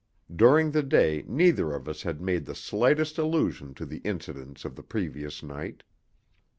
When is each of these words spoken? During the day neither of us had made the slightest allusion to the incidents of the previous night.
During 0.35 0.71
the 0.71 0.81
day 0.81 1.23
neither 1.27 1.73
of 1.73 1.87
us 1.87 2.01
had 2.01 2.21
made 2.21 2.45
the 2.45 2.55
slightest 2.55 3.19
allusion 3.19 3.75
to 3.75 3.85
the 3.85 3.99
incidents 3.99 4.65
of 4.65 4.75
the 4.75 4.81
previous 4.81 5.43
night. 5.43 5.83